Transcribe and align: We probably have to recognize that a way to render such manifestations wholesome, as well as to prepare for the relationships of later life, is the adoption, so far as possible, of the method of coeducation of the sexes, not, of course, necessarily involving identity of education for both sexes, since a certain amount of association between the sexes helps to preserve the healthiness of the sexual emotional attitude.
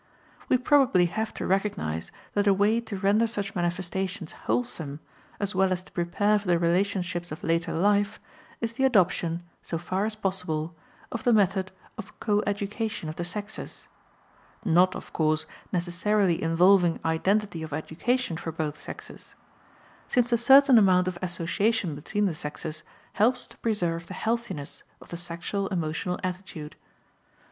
We 0.49 0.57
probably 0.57 1.05
have 1.05 1.31
to 1.35 1.45
recognize 1.45 2.11
that 2.33 2.47
a 2.47 2.55
way 2.55 2.79
to 2.81 2.97
render 2.97 3.27
such 3.27 3.53
manifestations 3.53 4.31
wholesome, 4.31 4.99
as 5.39 5.53
well 5.53 5.71
as 5.71 5.83
to 5.83 5.91
prepare 5.91 6.39
for 6.39 6.47
the 6.47 6.57
relationships 6.57 7.31
of 7.31 7.43
later 7.43 7.71
life, 7.71 8.19
is 8.61 8.73
the 8.73 8.83
adoption, 8.83 9.43
so 9.61 9.77
far 9.77 10.05
as 10.07 10.15
possible, 10.15 10.75
of 11.11 11.23
the 11.23 11.31
method 11.31 11.71
of 11.99 12.19
coeducation 12.19 13.09
of 13.09 13.17
the 13.17 13.23
sexes, 13.23 13.89
not, 14.65 14.95
of 14.95 15.13
course, 15.13 15.45
necessarily 15.71 16.41
involving 16.41 16.99
identity 17.05 17.61
of 17.61 17.71
education 17.71 18.37
for 18.37 18.51
both 18.51 18.79
sexes, 18.79 19.35
since 20.07 20.31
a 20.31 20.35
certain 20.37 20.79
amount 20.79 21.07
of 21.07 21.19
association 21.21 21.93
between 21.93 22.25
the 22.25 22.33
sexes 22.33 22.81
helps 23.13 23.45
to 23.45 23.57
preserve 23.57 24.07
the 24.07 24.15
healthiness 24.15 24.81
of 24.99 25.09
the 25.09 25.17
sexual 25.17 25.67
emotional 25.67 26.17
attitude. 26.23 26.75